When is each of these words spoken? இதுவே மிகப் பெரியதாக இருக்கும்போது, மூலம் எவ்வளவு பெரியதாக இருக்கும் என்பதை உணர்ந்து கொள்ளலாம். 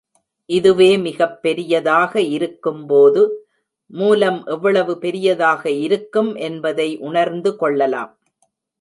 இதுவே 0.45 0.97
மிகப் 0.97 1.41
பெரியதாக 1.41 2.21
இருக்கும்போது, 2.21 3.45
மூலம் 3.85 4.45
எவ்வளவு 4.45 4.97
பெரியதாக 4.97 5.69
இருக்கும் 5.69 6.35
என்பதை 6.35 6.97
உணர்ந்து 6.97 7.55
கொள்ளலாம். 7.55 8.17